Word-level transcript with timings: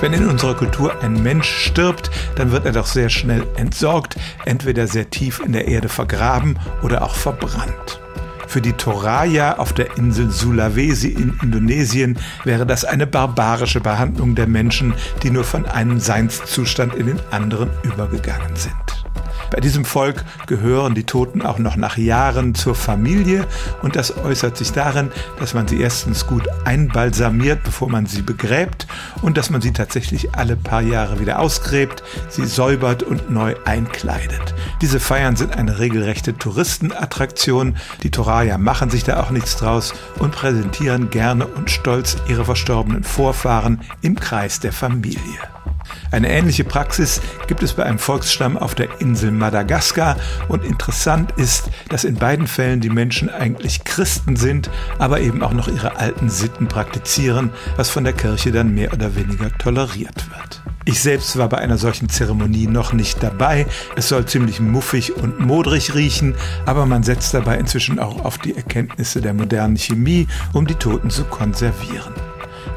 Wenn 0.00 0.12
in 0.12 0.28
unserer 0.28 0.54
Kultur 0.54 0.92
ein 1.02 1.22
Mensch 1.24 1.48
stirbt, 1.48 2.10
dann 2.36 2.52
wird 2.52 2.64
er 2.64 2.72
doch 2.72 2.86
sehr 2.86 3.08
schnell 3.08 3.44
entsorgt, 3.56 4.16
entweder 4.44 4.86
sehr 4.86 5.10
tief 5.10 5.40
in 5.40 5.52
der 5.52 5.66
Erde 5.66 5.88
vergraben 5.88 6.56
oder 6.82 7.02
auch 7.02 7.16
verbrannt. 7.16 8.00
Für 8.46 8.62
die 8.62 8.72
Toraya 8.72 9.58
auf 9.58 9.72
der 9.72 9.98
Insel 9.98 10.30
Sulawesi 10.30 11.08
in 11.08 11.38
Indonesien 11.42 12.16
wäre 12.44 12.64
das 12.64 12.84
eine 12.84 13.06
barbarische 13.06 13.80
Behandlung 13.80 14.36
der 14.36 14.46
Menschen, 14.46 14.94
die 15.22 15.30
nur 15.30 15.44
von 15.44 15.66
einem 15.66 15.98
Seinszustand 15.98 16.94
in 16.94 17.06
den 17.06 17.20
anderen 17.30 17.68
übergegangen 17.82 18.54
sind. 18.54 18.97
Bei 19.50 19.60
diesem 19.60 19.84
Volk 19.84 20.24
gehören 20.46 20.94
die 20.94 21.04
Toten 21.04 21.42
auch 21.42 21.58
noch 21.58 21.76
nach 21.76 21.96
Jahren 21.96 22.54
zur 22.54 22.74
Familie 22.74 23.46
und 23.82 23.96
das 23.96 24.16
äußert 24.16 24.56
sich 24.56 24.72
darin, 24.72 25.10
dass 25.40 25.54
man 25.54 25.66
sie 25.66 25.80
erstens 25.80 26.26
gut 26.26 26.46
einbalsamiert, 26.64 27.62
bevor 27.64 27.88
man 27.88 28.06
sie 28.06 28.22
begräbt 28.22 28.86
und 29.22 29.38
dass 29.38 29.50
man 29.50 29.60
sie 29.60 29.72
tatsächlich 29.72 30.34
alle 30.34 30.56
paar 30.56 30.82
Jahre 30.82 31.20
wieder 31.20 31.38
ausgräbt, 31.38 32.02
sie 32.28 32.46
säubert 32.46 33.02
und 33.02 33.30
neu 33.30 33.54
einkleidet. 33.64 34.54
Diese 34.82 35.00
Feiern 35.00 35.36
sind 35.36 35.56
eine 35.56 35.78
regelrechte 35.78 36.36
Touristenattraktion. 36.36 37.76
Die 38.02 38.10
Toraya 38.10 38.58
machen 38.58 38.90
sich 38.90 39.04
da 39.04 39.20
auch 39.20 39.30
nichts 39.30 39.56
draus 39.56 39.94
und 40.18 40.32
präsentieren 40.32 41.10
gerne 41.10 41.46
und 41.46 41.70
stolz 41.70 42.16
ihre 42.28 42.44
verstorbenen 42.44 43.04
Vorfahren 43.04 43.80
im 44.02 44.18
Kreis 44.18 44.60
der 44.60 44.72
Familie. 44.72 45.38
Eine 46.10 46.30
ähnliche 46.30 46.64
Praxis 46.64 47.20
gibt 47.46 47.62
es 47.62 47.74
bei 47.74 47.84
einem 47.84 47.98
Volksstamm 47.98 48.56
auf 48.56 48.74
der 48.74 49.00
Insel 49.00 49.30
Madagaskar 49.30 50.16
und 50.48 50.64
interessant 50.64 51.32
ist, 51.36 51.70
dass 51.88 52.04
in 52.04 52.16
beiden 52.16 52.46
Fällen 52.46 52.80
die 52.80 52.90
Menschen 52.90 53.28
eigentlich 53.28 53.84
Christen 53.84 54.36
sind, 54.36 54.70
aber 54.98 55.20
eben 55.20 55.42
auch 55.42 55.52
noch 55.52 55.68
ihre 55.68 55.96
alten 55.96 56.28
Sitten 56.28 56.68
praktizieren, 56.68 57.50
was 57.76 57.90
von 57.90 58.04
der 58.04 58.12
Kirche 58.12 58.52
dann 58.52 58.74
mehr 58.74 58.92
oder 58.92 59.14
weniger 59.16 59.56
toleriert 59.58 60.30
wird. 60.30 60.62
Ich 60.88 61.02
selbst 61.02 61.36
war 61.36 61.50
bei 61.50 61.58
einer 61.58 61.76
solchen 61.76 62.08
Zeremonie 62.08 62.66
noch 62.66 62.94
nicht 62.94 63.22
dabei. 63.22 63.66
Es 63.94 64.08
soll 64.08 64.24
ziemlich 64.24 64.58
muffig 64.58 65.14
und 65.14 65.38
modrig 65.38 65.94
riechen, 65.94 66.34
aber 66.64 66.86
man 66.86 67.02
setzt 67.02 67.34
dabei 67.34 67.58
inzwischen 67.58 67.98
auch 67.98 68.24
auf 68.24 68.38
die 68.38 68.56
Erkenntnisse 68.56 69.20
der 69.20 69.34
modernen 69.34 69.76
Chemie, 69.76 70.26
um 70.54 70.66
die 70.66 70.76
Toten 70.76 71.10
zu 71.10 71.24
konservieren. 71.24 72.14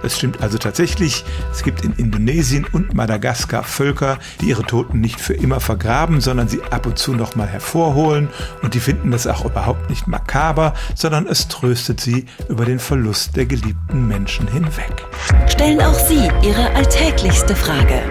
Es 0.04 0.18
stimmt 0.18 0.42
also 0.42 0.58
tatsächlich, 0.58 1.24
es 1.52 1.64
gibt 1.64 1.84
in 1.84 1.94
Indonesien 1.94 2.66
und 2.72 2.94
Madagaskar 2.94 3.64
Völker, 3.64 4.18
die 4.42 4.50
ihre 4.50 4.64
Toten 4.64 5.00
nicht 5.00 5.20
für 5.20 5.34
immer 5.34 5.60
vergraben, 5.60 6.22
sondern 6.22 6.48
sie 6.48 6.62
ab 6.70 6.86
und 6.86 6.98
zu 6.98 7.14
nochmal 7.14 7.48
hervorholen 7.48 8.30
und 8.62 8.74
die 8.74 8.80
finden 8.80 9.12
das 9.12 9.28
auch 9.28 9.46
überhaupt 9.46 9.90
nicht 9.90 10.08
makaber, 10.08 10.74
sondern 10.96 11.28
es 11.28 11.48
tröstet 11.48 12.02
sie 12.02 12.26
über 12.50 12.66
den 12.66 12.80
Verlust 12.80 13.36
der 13.36 13.46
geliebten 13.46 14.08
Menschen 14.08 14.48
hinweg. 14.48 15.06
Stellen 15.48 15.82
auch 15.82 15.94
Sie 15.94 16.30
Ihre 16.42 16.74
alltäglichste 16.76 17.56
Frage 17.56 18.02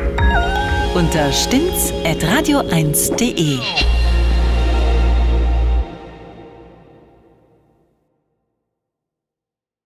unter 0.95 1.33
stimmtz.radio1.de. 1.33 3.59